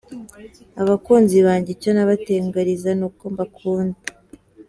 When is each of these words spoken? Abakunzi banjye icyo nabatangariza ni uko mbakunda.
Abakunzi 0.81 1.37
banjye 1.45 1.69
icyo 1.75 1.89
nabatangariza 1.93 2.89
ni 2.99 3.03
uko 3.09 3.23
mbakunda. 3.33 3.99